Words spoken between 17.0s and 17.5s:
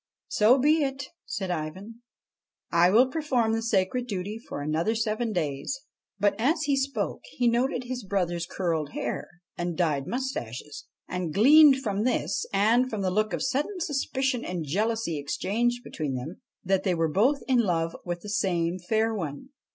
both